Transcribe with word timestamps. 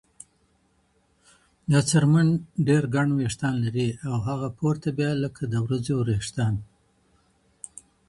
دا 1.71 1.79
څرمن 1.89 2.27
ډېر 2.67 2.83
ګڼ 2.95 3.07
وېښتیان 3.17 3.55
لري 3.65 3.87
او 4.07 4.15
هغه 4.27 4.47
پورته 4.57 4.89
بيا 4.97 5.11
لکه 5.23 5.41
د 5.53 5.55
ورځو 5.65 5.95
وېښتيان. 6.07 6.55